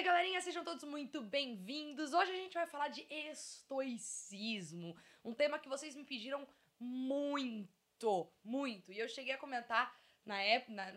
[0.00, 2.14] aí, galerinha, sejam todos muito bem-vindos.
[2.14, 8.90] Hoje a gente vai falar de estoicismo, um tema que vocês me pediram muito, muito.
[8.94, 9.94] E eu cheguei a comentar
[10.24, 10.90] na época, na,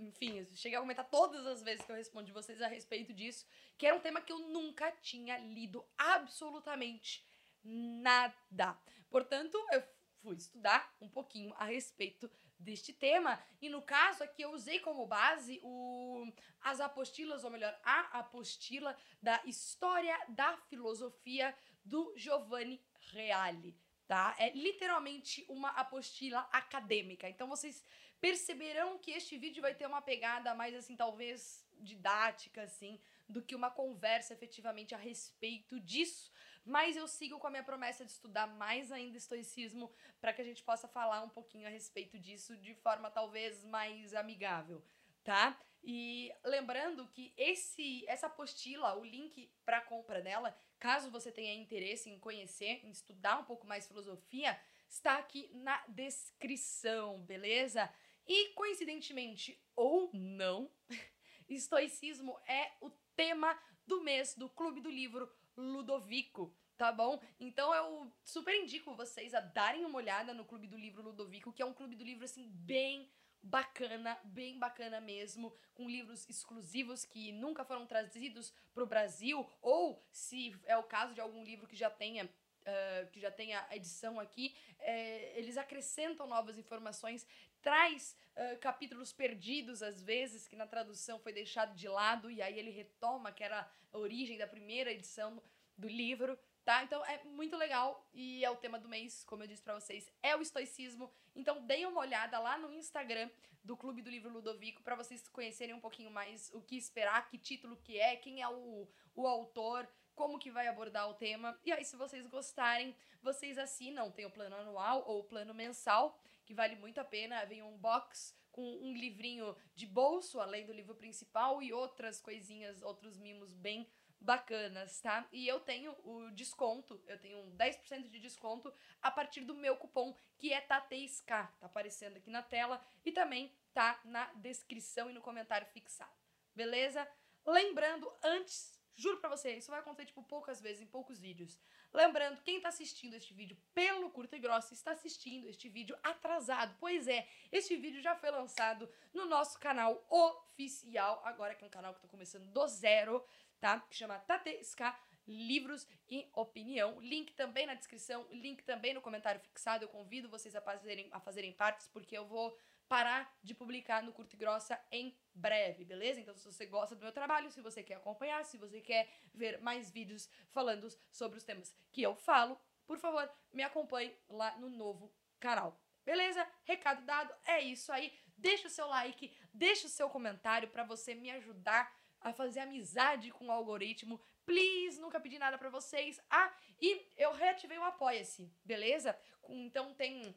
[0.00, 3.86] enfim, cheguei a comentar todas as vezes que eu respondi vocês a respeito disso, que
[3.86, 7.22] era um tema que eu nunca tinha lido absolutamente
[7.62, 8.74] nada.
[9.10, 9.82] Portanto, eu
[10.22, 12.30] fui estudar um pouquinho a respeito
[12.60, 13.42] deste tema.
[13.60, 18.96] E no caso aqui eu usei como base o, as apostilas, ou melhor, a apostila
[19.20, 22.80] da História da Filosofia do Giovanni
[23.12, 23.76] Reale.
[24.06, 24.34] Tá?
[24.38, 27.28] É literalmente uma apostila acadêmica.
[27.28, 27.84] Então vocês
[28.20, 33.54] perceberão que este vídeo vai ter uma pegada mais assim, talvez didática, assim, do que
[33.54, 36.32] uma conversa efetivamente a respeito disso.
[36.64, 40.44] Mas eu sigo com a minha promessa de estudar mais ainda estoicismo para que a
[40.44, 44.84] gente possa falar um pouquinho a respeito disso de forma talvez mais amigável,
[45.24, 45.58] tá?
[45.82, 52.10] E lembrando que esse essa apostila, o link para compra dela, caso você tenha interesse
[52.10, 57.90] em conhecer, em estudar um pouco mais filosofia, está aqui na descrição, beleza?
[58.26, 60.70] E coincidentemente ou não,
[61.54, 67.20] estoicismo é o tema do mês do Clube do Livro Ludovico, tá bom?
[67.38, 71.62] Então eu super indico vocês a darem uma olhada no Clube do Livro Ludovico, que
[71.62, 73.10] é um clube do livro assim bem
[73.42, 80.04] bacana, bem bacana mesmo, com livros exclusivos que nunca foram trazidos para o Brasil, ou
[80.10, 83.76] se é o caso de algum livro que já tenha Uh, que já tenha a
[83.76, 87.26] edição aqui, é, eles acrescentam novas informações,
[87.62, 92.58] traz uh, capítulos perdidos às vezes, que na tradução foi deixado de lado, e aí
[92.58, 95.42] ele retoma, que era a origem da primeira edição
[95.76, 96.84] do livro, tá?
[96.84, 100.10] Então é muito legal e é o tema do mês, como eu disse para vocês,
[100.22, 101.10] é o estoicismo.
[101.34, 103.30] Então deem uma olhada lá no Instagram
[103.64, 107.38] do Clube do Livro Ludovico para vocês conhecerem um pouquinho mais o que esperar, que
[107.38, 109.88] título que é, quem é o, o autor,
[110.20, 111.58] como que vai abordar o tema.
[111.64, 114.10] E aí, se vocês gostarem, vocês assinam.
[114.10, 117.42] Tem o plano anual ou o plano mensal, que vale muito a pena.
[117.46, 122.82] Vem um box com um livrinho de bolso, além do livro principal, e outras coisinhas,
[122.82, 123.88] outros mimos bem
[124.20, 125.26] bacanas, tá?
[125.32, 128.70] E eu tenho o desconto, eu tenho um 10% de desconto
[129.00, 133.50] a partir do meu cupom, que é TATESK, tá aparecendo aqui na tela e também
[133.72, 136.12] tá na descrição e no comentário fixado.
[136.54, 137.08] Beleza?
[137.46, 141.58] Lembrando, antes Juro pra você, isso vai acontecer, tipo, poucas vezes, em poucos vídeos.
[141.90, 146.76] Lembrando, quem tá assistindo este vídeo pelo Curto e Grosso está assistindo este vídeo atrasado.
[146.78, 151.70] Pois é, este vídeo já foi lançado no nosso canal oficial, agora que é um
[151.70, 153.24] canal que tô começando do zero,
[153.58, 153.80] tá?
[153.80, 154.94] Que chama Tateska
[155.26, 157.00] Livros e Opinião.
[157.00, 159.82] Link também na descrição, link também no comentário fixado.
[159.82, 162.54] Eu convido vocês a fazerem, a fazerem partes, porque eu vou
[162.90, 166.18] parar de publicar no Curto e Grossa em breve, beleza?
[166.18, 169.60] Então, se você gosta do meu trabalho, se você quer acompanhar, se você quer ver
[169.60, 174.68] mais vídeos falando sobre os temas que eu falo, por favor, me acompanhe lá no
[174.68, 175.80] novo canal.
[176.04, 176.44] Beleza?
[176.64, 178.12] Recado dado, é isso aí.
[178.36, 183.30] Deixa o seu like, deixa o seu comentário para você me ajudar a fazer amizade
[183.30, 184.20] com o algoritmo.
[184.44, 186.20] Please, nunca pedi nada para vocês.
[186.28, 189.16] Ah, e eu reativei o Apoia-se, beleza?
[189.48, 190.34] Então tem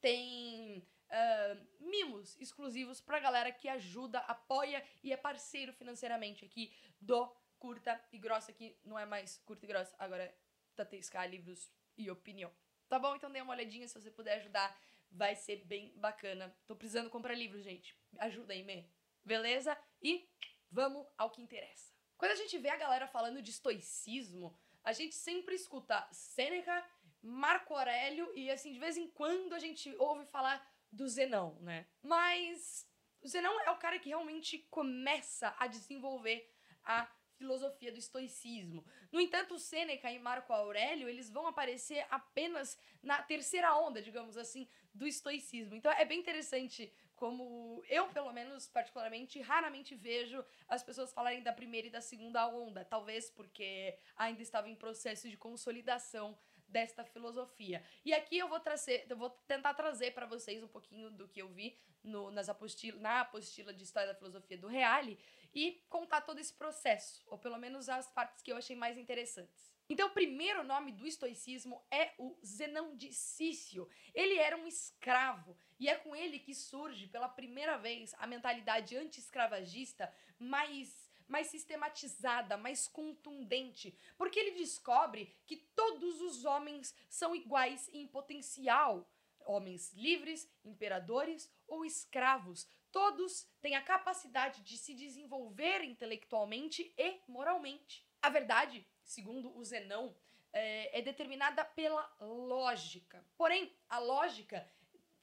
[0.00, 7.26] tem uh, mimos exclusivos pra galera que ajuda, apoia e é parceiro financeiramente aqui do
[7.58, 10.34] Curta e Grossa, que não é mais Curta e Grossa, agora é
[10.74, 12.52] Tatesca Livros e Opinião.
[12.88, 13.16] Tá bom?
[13.16, 14.76] Então dê uma olhadinha se você puder ajudar,
[15.10, 16.54] vai ser bem bacana.
[16.66, 17.96] Tô precisando comprar livros, gente.
[18.18, 18.88] Ajuda aí, me.
[19.24, 19.76] Beleza?
[20.02, 20.28] E
[20.70, 21.94] vamos ao que interessa.
[22.18, 26.84] Quando a gente vê a galera falando de estoicismo, a gente sempre escuta Sêneca,
[27.22, 30.62] Marco Aurélio e assim, de vez em quando a gente ouve falar
[30.94, 31.86] do Zenão, né?
[32.02, 32.88] Mas
[33.20, 36.50] o Zenão é o cara que realmente começa a desenvolver
[36.84, 38.84] a filosofia do estoicismo.
[39.10, 44.68] No entanto, Sêneca e Marco Aurélio, eles vão aparecer apenas na terceira onda, digamos assim,
[44.94, 45.74] do estoicismo.
[45.74, 51.52] Então é bem interessante como eu, pelo menos, particularmente, raramente vejo as pessoas falarem da
[51.52, 56.38] primeira e da segunda onda, talvez porque ainda estava em processo de consolidação
[56.74, 57.84] desta filosofia.
[58.04, 61.40] E aqui eu vou trazer, eu vou tentar trazer para vocês um pouquinho do que
[61.40, 65.16] eu vi no, nas apostila, na apostila de História da Filosofia do Reale
[65.54, 69.72] e contar todo esse processo, ou pelo menos as partes que eu achei mais interessantes.
[69.88, 73.88] Então, o primeiro nome do estoicismo é o Zenão de Cício.
[74.12, 78.96] Ele era um escravo e é com ele que surge pela primeira vez a mentalidade
[78.96, 87.88] anti-escravagista mais mais sistematizada, mais contundente, porque ele descobre que todos os homens são iguais
[87.92, 89.08] em potencial.
[89.46, 98.06] Homens livres, imperadores ou escravos, todos têm a capacidade de se desenvolver intelectualmente e moralmente.
[98.22, 100.16] A verdade, segundo o Zenão,
[100.52, 103.22] é, é determinada pela lógica.
[103.36, 104.66] Porém, a lógica,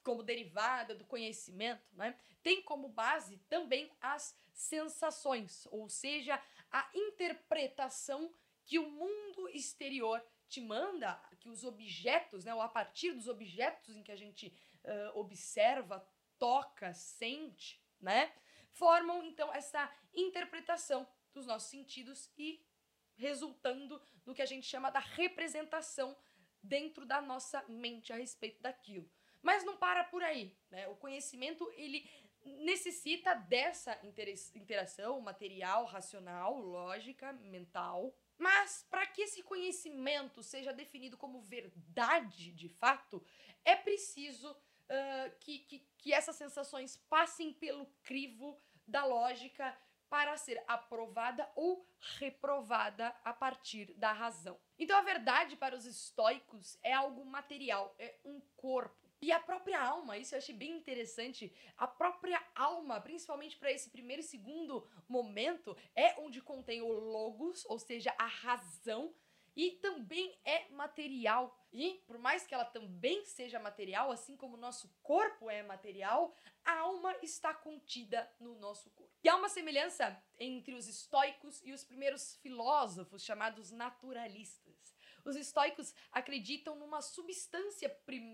[0.04, 8.34] como derivada do conhecimento, né, tem como base também as sensações, ou seja, a interpretação
[8.66, 13.96] que o mundo exterior te manda, que os objetos, né, ou a partir dos objetos
[13.96, 14.48] em que a gente
[14.84, 16.06] uh, observa,
[16.38, 18.34] toca, sente, né,
[18.72, 22.66] formam então essa interpretação dos nossos sentidos e
[23.16, 26.18] resultando no que a gente chama da representação
[26.62, 29.10] dentro da nossa mente a respeito daquilo.
[29.42, 30.88] Mas não para por aí, né?
[30.88, 32.10] O conhecimento ele
[32.44, 34.00] necessita dessa
[34.54, 38.14] interação material, racional, lógica, mental.
[38.38, 43.24] Mas para que esse conhecimento seja definido como verdade de fato,
[43.64, 49.78] é preciso uh, que, que, que essas sensações passem pelo crivo da lógica
[50.10, 51.88] para ser aprovada ou
[52.20, 54.60] reprovada a partir da razão.
[54.78, 59.01] Então a verdade para os estoicos é algo material, é um corpo.
[59.22, 63.90] E a própria alma, isso eu achei bem interessante, a própria alma, principalmente para esse
[63.92, 69.14] primeiro e segundo momento, é onde contém o logos, ou seja, a razão,
[69.56, 71.56] e também é material.
[71.72, 76.36] E por mais que ela também seja material, assim como o nosso corpo é material,
[76.66, 79.14] a alma está contida no nosso corpo.
[79.24, 84.96] E há uma semelhança entre os estoicos e os primeiros filósofos chamados naturalistas.
[85.24, 88.31] Os estoicos acreditam numa substância primeira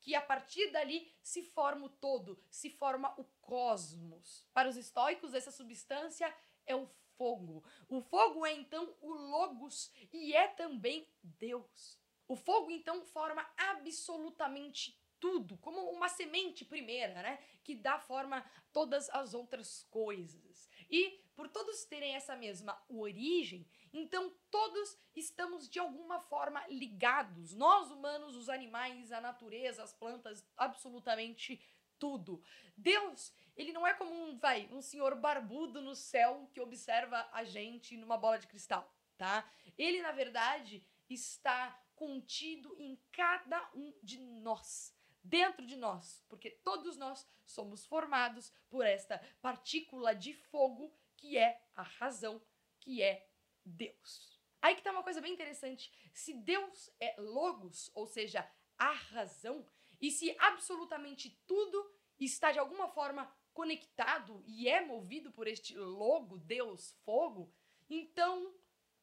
[0.00, 4.44] que a partir dali se forma o todo, se forma o cosmos.
[4.52, 6.34] Para os estoicos, essa substância
[6.66, 7.64] é o fogo.
[7.88, 11.98] O fogo é então o Logos e é também Deus.
[12.26, 17.38] O fogo então forma absolutamente tudo, como uma semente primeira, né?
[17.64, 20.68] Que dá forma a todas as outras coisas.
[20.90, 23.66] E por todos terem essa mesma origem,
[23.98, 27.54] então todos estamos de alguma forma ligados.
[27.54, 31.60] Nós humanos, os animais, a natureza, as plantas, absolutamente
[31.98, 32.42] tudo.
[32.76, 37.44] Deus, ele não é como um, vai, um senhor barbudo no céu que observa a
[37.44, 39.50] gente numa bola de cristal, tá?
[39.76, 46.96] Ele, na verdade, está contido em cada um de nós, dentro de nós, porque todos
[46.96, 52.40] nós somos formados por esta partícula de fogo que é a razão,
[52.78, 53.28] que é
[53.68, 54.38] Deus.
[54.60, 55.92] Aí que tá uma coisa bem interessante.
[56.12, 59.66] Se Deus é logos, ou seja, a razão,
[60.00, 66.38] e se absolutamente tudo está de alguma forma conectado e é movido por este logo,
[66.38, 67.52] Deus, fogo,
[67.88, 68.54] então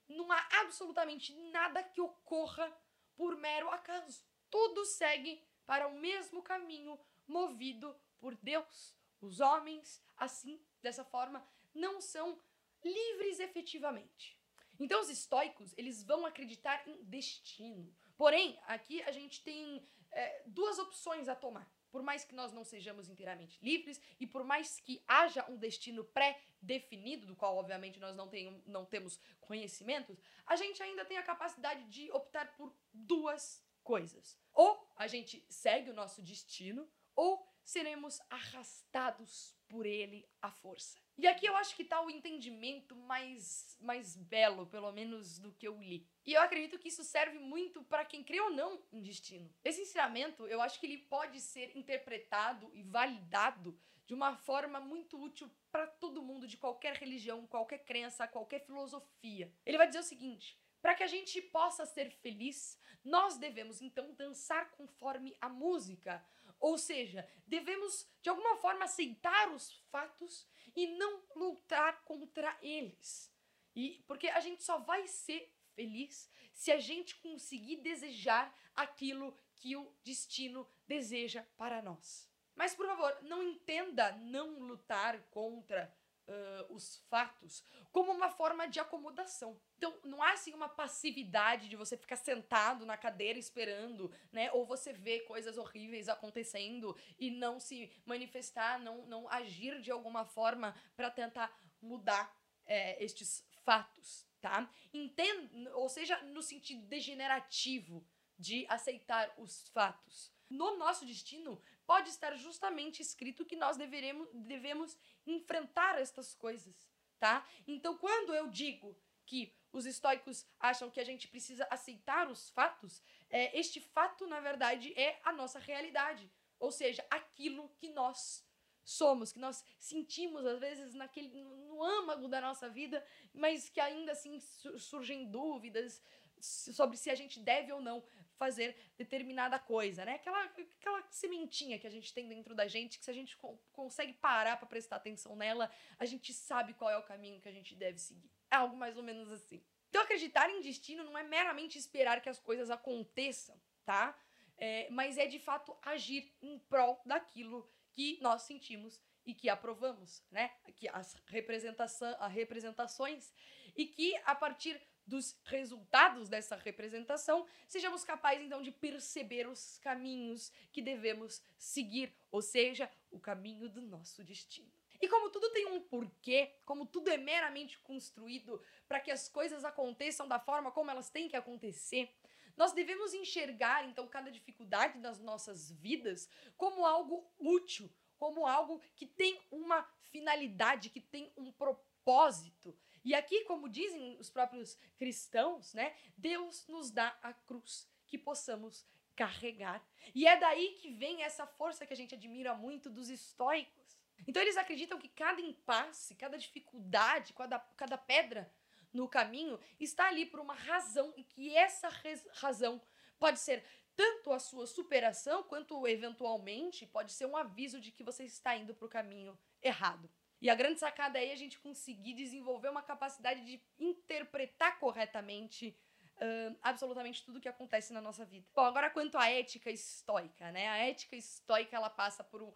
[0.08, 2.72] não há absolutamente nada que ocorra
[3.16, 4.24] por mero acaso.
[4.50, 8.96] Tudo segue para o mesmo caminho movido por Deus.
[9.20, 12.40] Os homens, assim, dessa forma, não são
[12.84, 14.40] livres efetivamente.
[14.80, 17.94] Então os estoicos, eles vão acreditar em destino.
[18.18, 21.70] Porém, aqui a gente tem é, duas opções a tomar.
[21.92, 26.04] Por mais que nós não sejamos inteiramente livres e por mais que haja um destino
[26.04, 28.30] pré-definido, do qual obviamente nós não,
[28.66, 34.38] não temos conhecimentos, a gente ainda tem a capacidade de optar por duas coisas.
[34.54, 40.98] Ou a gente segue o nosso destino, ou seremos arrastados por ele à força.
[41.18, 45.68] E aqui eu acho que está o entendimento mais, mais belo, pelo menos do que
[45.68, 46.08] eu li.
[46.26, 49.54] E eu acredito que isso serve muito para quem crê ou não em destino.
[49.64, 55.20] Esse ensinamento, eu acho que ele pode ser interpretado e validado de uma forma muito
[55.20, 59.52] útil para todo mundo, de qualquer religião, qualquer crença, qualquer filosofia.
[59.66, 64.14] Ele vai dizer o seguinte: para que a gente possa ser feliz, nós devemos então
[64.14, 66.24] dançar conforme a música,
[66.60, 73.34] ou seja, devemos de alguma forma aceitar os fatos e não lutar contra eles.
[73.76, 79.76] E porque a gente só vai ser feliz se a gente conseguir desejar aquilo que
[79.76, 82.30] o destino deseja para nós.
[82.54, 85.92] Mas por favor, não entenda não lutar contra
[86.28, 89.58] uh, os fatos como uma forma de acomodação.
[89.78, 94.52] Então, não há assim uma passividade de você ficar sentado na cadeira esperando, né?
[94.52, 100.26] Ou você ver coisas horríveis acontecendo e não se manifestar, não, não agir de alguma
[100.26, 104.70] forma para tentar mudar é, estes fatos, tá?
[104.94, 108.06] Entenda, ou seja, no sentido degenerativo
[108.38, 110.34] de aceitar os fatos.
[110.50, 116.76] No nosso destino, pode estar justamente escrito que nós deveremos, devemos enfrentar estas coisas,
[117.20, 117.48] tá?
[117.68, 123.02] Então, quando eu digo que os estoicos acham que a gente precisa aceitar os fatos,
[123.30, 126.32] é, este fato, na verdade, é a nossa realidade.
[126.60, 128.46] Ou seja, aquilo que nós
[128.84, 134.12] somos, que nós sentimos às vezes naquele no âmago da nossa vida, mas que ainda
[134.12, 134.40] assim
[134.78, 136.02] surgem dúvidas
[136.40, 138.04] sobre se a gente deve ou não
[138.38, 140.16] fazer determinada coisa, né?
[140.16, 143.58] Aquela, aquela sementinha que a gente tem dentro da gente, que se a gente co
[143.72, 147.52] consegue parar para prestar atenção nela, a gente sabe qual é o caminho que a
[147.52, 148.30] gente deve seguir.
[148.50, 149.64] É algo mais ou menos assim.
[149.90, 154.18] Então, acreditar em destino não é meramente esperar que as coisas aconteçam, tá?
[154.58, 160.22] É, mas é de fato agir em prol daquilo que nós sentimos e que aprovamos,
[160.30, 160.52] né?
[160.76, 163.34] Que as, representação, as representações
[163.76, 170.52] e que a partir dos resultados dessa representação, sejamos capazes então de perceber os caminhos
[170.72, 174.72] que devemos seguir, ou seja, o caminho do nosso destino.
[175.02, 179.64] E como tudo tem um porquê, como tudo é meramente construído para que as coisas
[179.64, 182.12] aconteçam da forma como elas têm que acontecer,
[182.56, 189.06] nós devemos enxergar então cada dificuldade das nossas vidas como algo útil, como algo que
[189.06, 192.76] tem uma finalidade, que tem um propósito.
[193.06, 198.84] E aqui, como dizem os próprios cristãos, né, Deus nos dá a cruz que possamos
[199.16, 199.86] carregar.
[200.14, 203.96] E é daí que vem essa força que a gente admira muito dos estoicos.
[204.28, 208.52] Então eles acreditam que cada impasse, cada dificuldade, cada, cada pedra
[208.92, 211.90] no caminho está ali por uma razão e que essa
[212.34, 212.82] razão
[213.20, 213.64] pode ser
[213.96, 218.74] tanto a sua superação quanto eventualmente pode ser um aviso de que você está indo
[218.74, 220.10] para o caminho errado.
[220.46, 225.76] E a grande sacada é a gente conseguir desenvolver uma capacidade de interpretar corretamente
[226.18, 228.46] uh, absolutamente tudo que acontece na nossa vida.
[228.54, 230.68] Bom, agora quanto à ética estoica, né?
[230.68, 232.54] A ética estoica ela passa por uh,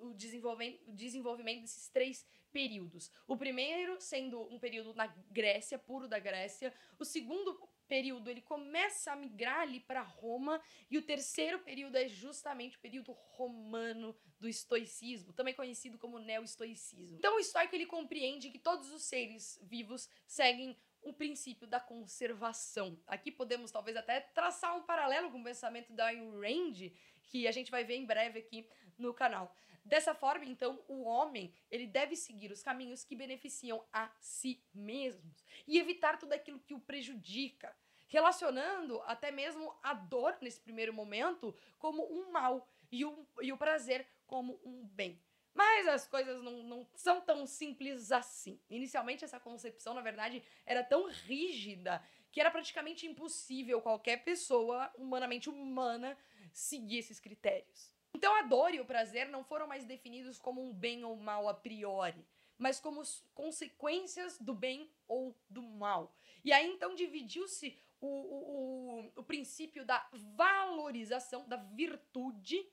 [0.00, 3.10] o, desenvolvimento, o desenvolvimento desses três períodos.
[3.26, 6.72] O primeiro sendo um período na Grécia, puro da Grécia.
[6.98, 7.58] O segundo
[7.90, 12.80] período ele começa a migrar ali para Roma e o terceiro período é justamente o
[12.80, 17.18] período romano do estoicismo, também conhecido como neo-estoicismo.
[17.18, 22.96] Então o estoico ele compreende que todos os seres vivos seguem o princípio da conservação.
[23.06, 26.92] Aqui podemos talvez até traçar um paralelo com o pensamento da Ayn Rand,
[27.24, 29.52] que a gente vai ver em breve aqui no canal.
[29.84, 35.44] Dessa forma, então, o homem, ele deve seguir os caminhos que beneficiam a si mesmos
[35.66, 37.74] e evitar tudo aquilo que o prejudica,
[38.08, 43.56] relacionando até mesmo a dor nesse primeiro momento como um mal e o, e o
[43.56, 45.20] prazer como um bem.
[45.54, 48.60] Mas as coisas não, não são tão simples assim.
[48.68, 55.48] Inicialmente, essa concepção, na verdade, era tão rígida que era praticamente impossível qualquer pessoa humanamente
[55.48, 56.16] humana
[56.52, 57.90] seguir esses critérios.
[58.20, 61.48] Então a dor e o prazer não foram mais definidos como um bem ou mal
[61.48, 62.22] a priori,
[62.58, 63.00] mas como
[63.32, 66.14] consequências do bem ou do mal.
[66.44, 72.70] E aí então dividiu-se o, o, o, o princípio da valorização da virtude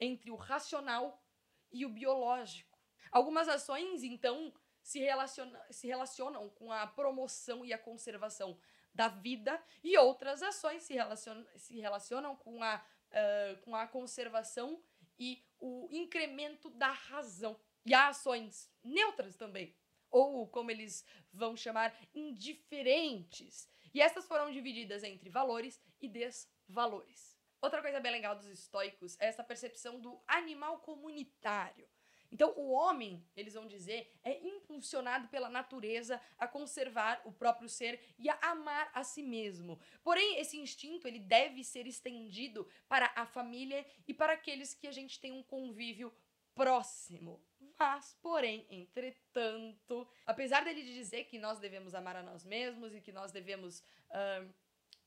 [0.00, 1.24] entre o racional
[1.70, 2.76] e o biológico.
[3.12, 8.58] Algumas ações, então, se, relaciona, se relacionam com a promoção e a conservação
[8.92, 14.82] da vida, e outras ações se relacionam, se relacionam com a uh, com a conservação
[15.18, 17.58] e o incremento da razão.
[17.84, 19.76] E há ações neutras também,
[20.10, 23.68] ou como eles vão chamar, indiferentes.
[23.94, 27.36] E essas foram divididas entre valores e desvalores.
[27.60, 31.88] Outra coisa bem legal dos estoicos é essa percepção do animal comunitário.
[32.32, 38.00] Então, o homem, eles vão dizer, é impulsionado pela natureza a conservar o próprio ser
[38.18, 39.78] e a amar a si mesmo.
[40.02, 44.92] Porém, esse instinto, ele deve ser estendido para a família e para aqueles que a
[44.92, 46.10] gente tem um convívio
[46.54, 47.44] próximo.
[47.78, 53.12] Mas, porém, entretanto, apesar dele dizer que nós devemos amar a nós mesmos e que
[53.12, 54.54] nós devemos uh,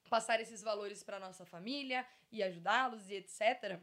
[0.10, 3.80] passar esses valores para nossa família e ajudá-los e etc.,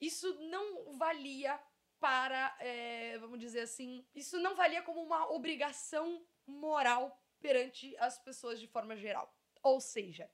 [0.00, 1.60] isso não valia
[2.00, 8.58] para, é, vamos dizer assim, isso não valia como uma obrigação moral perante as pessoas
[8.58, 9.32] de forma geral.
[9.62, 10.30] Ou seja,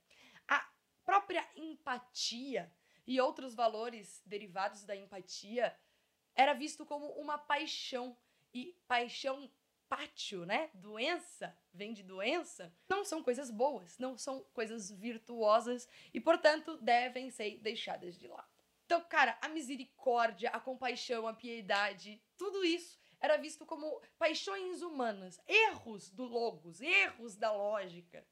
[0.46, 0.64] a
[1.04, 2.72] própria empatia
[3.06, 5.76] e outros valores derivados da empatia
[6.34, 8.16] era visto como uma paixão
[8.54, 9.50] e paixão
[9.88, 10.70] pátio, né?
[10.74, 12.72] Doença vem de doença.
[12.88, 18.55] Não são coisas boas, não são coisas virtuosas e, portanto, devem ser deixadas de lado.
[18.86, 25.40] Então, cara, a misericórdia, a compaixão, a piedade, tudo isso era visto como paixões humanas,
[25.44, 28.24] erros do logos, erros da lógica.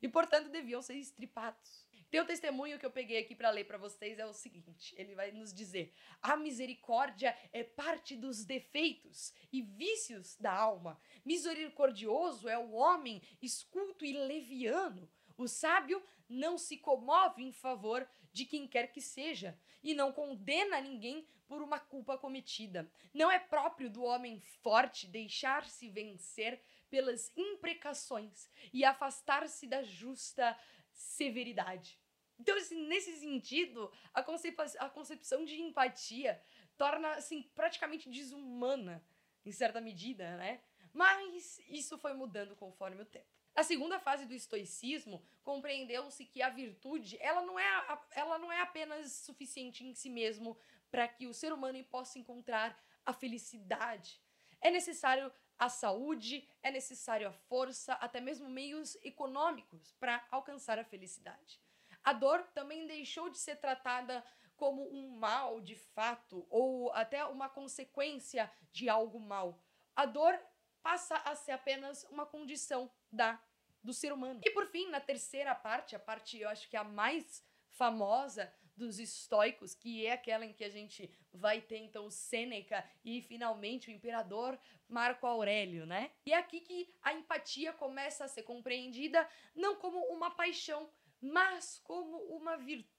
[0.00, 1.86] E, portanto, deviam ser estripados.
[2.10, 5.14] Tem um testemunho que eu peguei aqui para ler para vocês é o seguinte, ele
[5.14, 10.98] vai nos dizer: "A misericórdia é parte dos defeitos e vícios da alma.
[11.22, 18.46] Misericordioso é o homem esculto e leviano, O sábio não se comove em favor de
[18.46, 22.88] quem quer que seja e não condena ninguém por uma culpa cometida.
[23.12, 30.56] Não é próprio do homem forte deixar-se vencer pelas imprecações e afastar-se da justa
[30.92, 31.98] severidade.
[32.38, 36.40] Então, assim, nesse sentido, a, concep a concepção de empatia
[36.76, 39.04] torna assim praticamente desumana
[39.44, 40.62] em certa medida, né?
[40.92, 43.37] Mas isso foi mudando conforme o tempo.
[43.58, 48.60] A segunda fase do estoicismo compreendeu-se que a virtude ela não, é, ela não é
[48.60, 50.56] apenas suficiente em si mesmo
[50.92, 54.22] para que o ser humano possa encontrar a felicidade.
[54.60, 60.84] É necessário a saúde, é necessário a força, até mesmo meios econômicos para alcançar a
[60.84, 61.60] felicidade.
[62.04, 64.24] A dor também deixou de ser tratada
[64.56, 69.60] como um mal de fato ou até uma consequência de algo mal.
[69.96, 70.38] A dor
[70.80, 73.38] passa a ser apenas uma condição da
[73.82, 74.40] do ser humano.
[74.44, 78.52] E por fim, na terceira parte, a parte eu acho que é a mais famosa
[78.76, 83.20] dos estoicos, que é aquela em que a gente vai ter então o Sêneca e
[83.20, 84.58] finalmente o imperador
[84.88, 86.12] Marco Aurélio, né?
[86.24, 90.88] E é aqui que a empatia começa a ser compreendida não como uma paixão,
[91.20, 92.97] mas como uma virtude.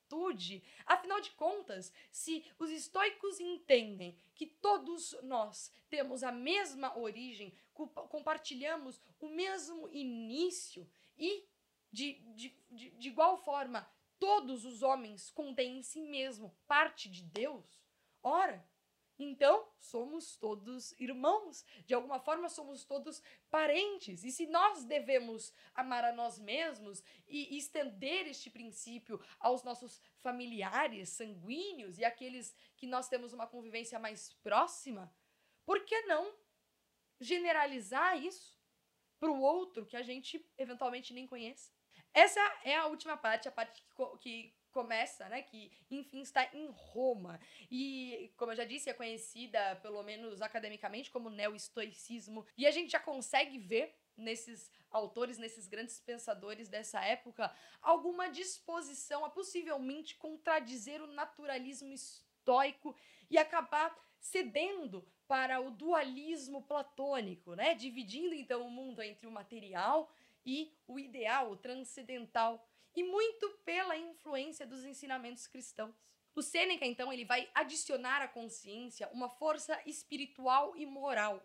[0.85, 9.01] Afinal de contas, se os estoicos entendem que todos nós temos a mesma origem, compartilhamos
[9.19, 11.47] o mesmo início e,
[11.91, 13.89] de, de, de, de igual forma,
[14.19, 17.65] todos os homens contêm em si mesmo parte de Deus,
[18.21, 18.67] ora,
[19.19, 23.21] então, somos todos irmãos, de alguma forma somos todos
[23.51, 24.23] parentes.
[24.23, 31.09] E se nós devemos amar a nós mesmos e estender este princípio aos nossos familiares
[31.09, 35.13] sanguíneos e aqueles que nós temos uma convivência mais próxima,
[35.65, 36.33] por que não
[37.19, 38.57] generalizar isso
[39.19, 41.73] para o outro que a gente eventualmente nem conhece?
[42.13, 46.67] Essa é a última parte, a parte que, que começa, né, que enfim está em
[46.71, 47.39] Roma.
[47.69, 52.45] E, como eu já disse, é conhecida, pelo menos academicamente, como neo-estoicismo.
[52.57, 59.23] E a gente já consegue ver nesses autores, nesses grandes pensadores dessa época, alguma disposição
[59.23, 62.95] a possivelmente contradizer o naturalismo estoico
[63.29, 67.75] e acabar cedendo para o dualismo platônico, né?
[67.75, 70.11] Dividindo então o mundo entre o material
[70.45, 75.95] e o ideal, o transcendental e muito pela influência dos ensinamentos cristãos.
[76.35, 81.43] O Sêneca, então, ele vai adicionar à consciência uma força espiritual e moral.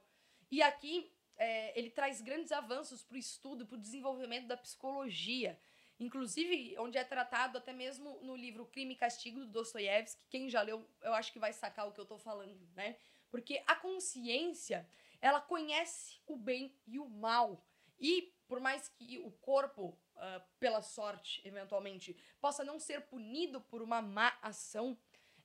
[0.50, 5.58] E aqui é, ele traz grandes avanços para o estudo, para o desenvolvimento da psicologia.
[5.98, 10.26] Inclusive, onde é tratado até mesmo no livro Crime e Castigo do Dostoiévski.
[10.28, 12.96] Quem já leu, eu acho que vai sacar o que eu estou falando, né?
[13.30, 14.88] Porque a consciência,
[15.20, 17.64] ela conhece o bem e o mal.
[17.98, 23.82] E por mais que o corpo uh, pela sorte, eventualmente, possa não ser punido por
[23.82, 24.98] uma má ação,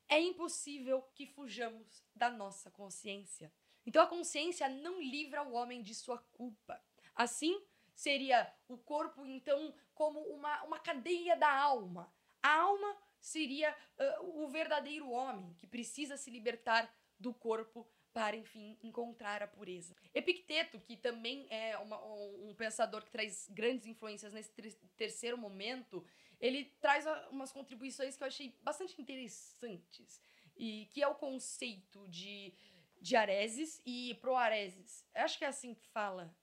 [0.08, 3.52] é impossível que fujamos da nossa consciência.
[3.86, 6.82] Então a consciência não livra o homem de sua culpa.
[7.16, 7.62] Assim,
[7.96, 12.12] seria o corpo, então, como uma, uma cadeia da alma.
[12.42, 13.76] A alma seria
[14.22, 19.96] uh, o verdadeiro homem que precisa se libertar do corpo para, enfim, encontrar a pureza.
[20.14, 24.52] Epicteto, que também é uma, um, pensador que traz grandes influências nesse
[24.98, 26.06] terceiro momento,
[26.40, 30.22] ele traz umas contribuições que eu achei bastante interessantes,
[30.60, 32.54] e que é o conceito de
[33.02, 35.06] diareses e proareses.
[35.16, 36.36] Eu acho que é assim que fala.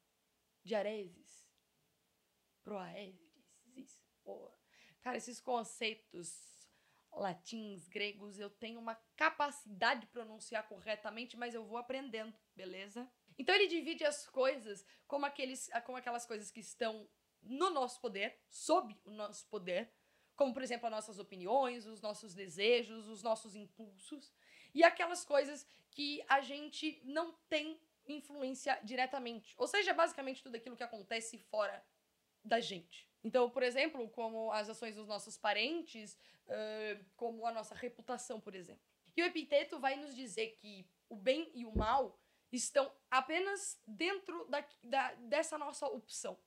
[0.64, 1.46] Diareses.
[2.64, 3.26] Proareses.
[5.02, 6.55] Cara, esses conceitos
[7.16, 13.10] latins, gregos, eu tenho uma capacidade de pronunciar corretamente, mas eu vou aprendendo, beleza?
[13.38, 17.08] Então ele divide as coisas como, aqueles, como aquelas coisas que estão
[17.42, 19.92] no nosso poder, sob o nosso poder,
[20.34, 24.32] como por exemplo as nossas opiniões, os nossos desejos, os nossos impulsos,
[24.74, 29.54] e aquelas coisas que a gente não tem influência diretamente.
[29.56, 31.84] Ou seja, basicamente tudo aquilo que acontece fora
[32.44, 33.08] da gente.
[33.26, 38.54] Então, por exemplo, como as ações dos nossos parentes, uh, como a nossa reputação, por
[38.54, 38.86] exemplo.
[39.16, 42.16] E o epiteto vai nos dizer que o bem e o mal
[42.52, 46.38] estão apenas dentro da, da, dessa nossa opção.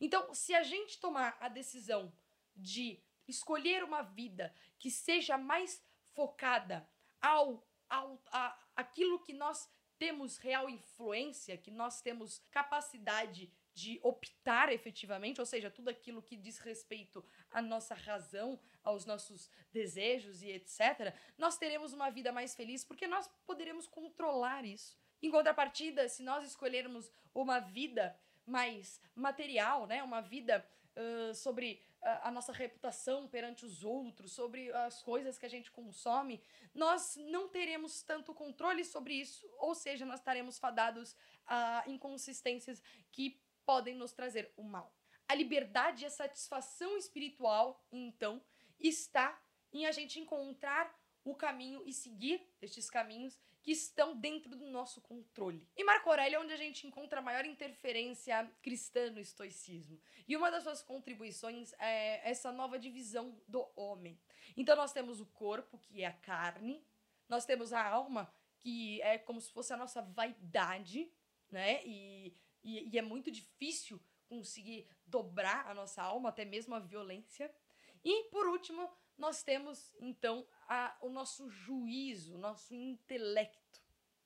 [0.00, 2.10] Então, se a gente tomar a decisão
[2.56, 5.84] de escolher uma vida que seja mais
[6.14, 6.88] focada
[7.20, 14.72] ao, ao a, aquilo que nós temos real influência, que nós temos capacidade de optar
[14.72, 20.50] efetivamente, ou seja, tudo aquilo que diz respeito à nossa razão, aos nossos desejos e
[20.50, 24.96] etc., nós teremos uma vida mais feliz porque nós poderemos controlar isso.
[25.20, 30.02] Em contrapartida, se nós escolhermos uma vida mais material, né?
[30.02, 30.64] Uma vida
[30.96, 36.38] uh, sobre a nossa reputação perante os outros, sobre as coisas que a gente consome,
[36.74, 43.40] nós não teremos tanto controle sobre isso, ou seja, nós estaremos fadados a inconsistências que
[43.64, 44.94] podem nos trazer o mal.
[45.28, 48.42] A liberdade e a satisfação espiritual, então,
[48.78, 49.40] está
[49.72, 55.00] em a gente encontrar o caminho e seguir estes caminhos que estão dentro do nosso
[55.00, 55.66] controle.
[55.74, 59.98] E Marco Aurélio é onde a gente encontra a maior interferência cristã no estoicismo.
[60.28, 64.20] E uma das suas contribuições é essa nova divisão do homem.
[64.54, 66.84] Então nós temos o corpo, que é a carne,
[67.26, 71.10] nós temos a alma, que é como se fosse a nossa vaidade,
[71.50, 71.82] né?
[71.86, 77.54] E, e, e é muito difícil conseguir dobrar a nossa alma, até mesmo a violência.
[78.02, 83.82] E por último, nós temos então a, o nosso juízo, nosso intelecto.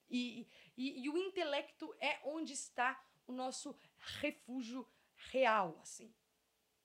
[0.08, 0.46] E,
[0.76, 3.78] e, e o intelecto é onde está o nosso
[4.20, 4.88] refúgio
[5.30, 6.12] real, assim.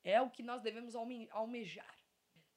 [0.04, 1.98] É o que nós devemos alme almejar.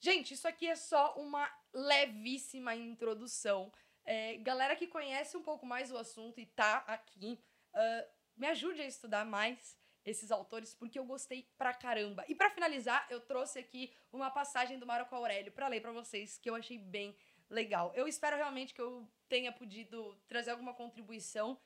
[0.00, 3.72] Gente, isso aqui é só uma levíssima introdução.
[4.04, 7.40] É, galera que conhece um pouco mais o assunto e tá aqui,
[7.72, 12.24] uh, me ajude a estudar mais esses autores porque eu gostei pra caramba.
[12.28, 16.38] E para finalizar, eu trouxe aqui uma passagem do Marco Aurélio para ler para vocês
[16.38, 17.16] que eu achei bem
[17.50, 17.92] legal.
[17.94, 21.58] Eu espero realmente que eu tenha podido trazer alguma contribuição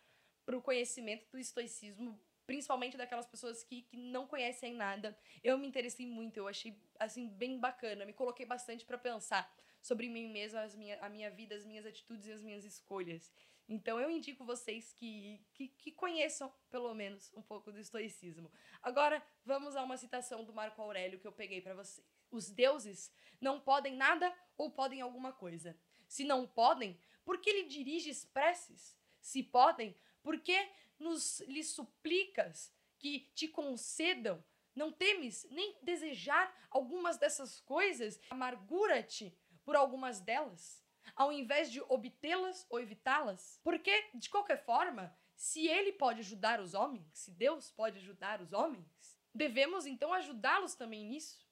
[0.44, 5.16] para o conhecimento do estoicismo, principalmente daquelas pessoas que, que não conhecem nada.
[5.44, 9.52] Eu me interessei muito, eu achei assim bem bacana, me coloquei bastante para pensar
[9.82, 13.30] sobre mim mesma, as minha, a minha vida, as minhas atitudes e as minhas escolhas.
[13.70, 18.50] Então eu indico vocês que, que, que, conheçam, pelo menos, um pouco do estoicismo.
[18.82, 22.04] Agora, vamos a uma citação do Marco Aurélio que eu peguei para vocês.
[22.32, 25.78] Os deuses não podem nada ou podem alguma coisa.
[26.08, 28.98] Se não podem, por que lhe diriges preces?
[29.20, 34.44] Se podem, por que nos lhe suplicas que te concedam?
[34.74, 38.20] Não temes nem desejar algumas dessas coisas?
[38.30, 39.32] Amargura-te
[39.64, 40.80] por algumas delas
[41.14, 43.60] ao invés de obtê-las ou evitá-las?
[43.62, 48.52] Porque, de qualquer forma, se ele pode ajudar os homens, se Deus pode ajudar os
[48.52, 51.46] homens, devemos então ajudá-los também nisso?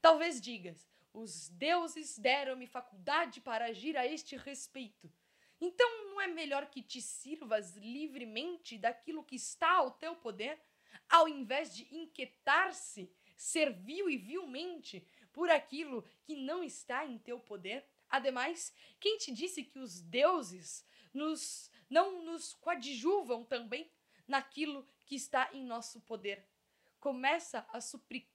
[0.00, 5.10] Talvez digas: os deuses deram-me faculdade para agir a este respeito.
[5.60, 10.60] Então não é melhor que te sirvas livremente daquilo que está ao teu poder,
[11.08, 17.88] ao invés de inquietar-se servil e vilmente por aquilo que não está em teu poder?
[18.08, 23.90] Ademais, quem te disse que os deuses nos, não nos coadjuvam também
[24.26, 26.46] naquilo que está em nosso poder?
[27.00, 27.80] Começa a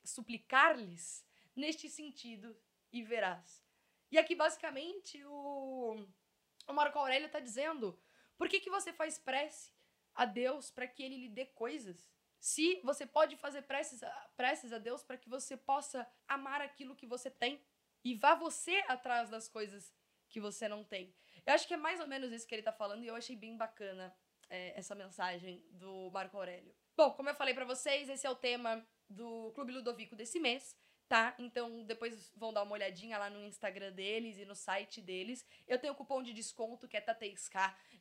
[0.03, 2.55] suplicar-lhes neste sentido
[2.91, 3.63] e verás.
[4.11, 6.05] E aqui, basicamente, o,
[6.67, 7.99] o Marco Aurélio está dizendo:
[8.37, 9.71] por que, que você faz prece
[10.13, 12.09] a Deus para que ele lhe dê coisas?
[12.39, 14.01] Se você pode fazer preces,
[14.37, 17.61] preces a Deus para que você possa amar aquilo que você tem
[18.03, 19.93] e vá você atrás das coisas
[20.29, 21.13] que você não tem.
[21.45, 23.35] Eu acho que é mais ou menos isso que ele tá falando e eu achei
[23.35, 24.15] bem bacana
[24.49, 26.75] é, essa mensagem do Marco Aurélio.
[26.95, 30.75] Bom, como eu falei para vocês, esse é o tema do Clube Ludovico desse mês,
[31.07, 31.35] tá?
[31.39, 35.45] Então depois vão dar uma olhadinha lá no Instagram deles e no site deles.
[35.67, 37.55] Eu tenho cupom de desconto que é TATEISK.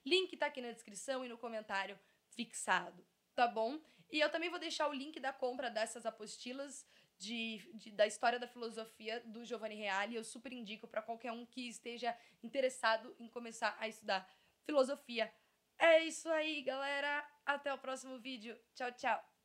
[0.05, 1.99] Link tá aqui na descrição e no comentário
[2.31, 3.81] fixado, tá bom?
[4.11, 6.87] E eu também vou deixar o link da compra dessas apostilas
[7.19, 10.15] de, de, da história da filosofia do Giovanni Reale.
[10.15, 14.29] Eu super indico para qualquer um que esteja interessado em começar a estudar
[14.65, 15.33] filosofia.
[15.79, 17.27] É isso aí, galera.
[17.45, 18.59] Até o próximo vídeo.
[18.75, 19.38] Tchau, tchau.